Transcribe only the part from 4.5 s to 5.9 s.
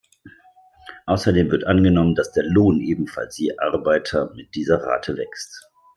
dieser Rate wächst.